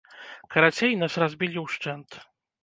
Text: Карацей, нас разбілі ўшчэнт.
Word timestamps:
Карацей, 0.55 0.95
нас 1.01 1.19
разбілі 1.25 1.63
ўшчэнт. 1.67 2.19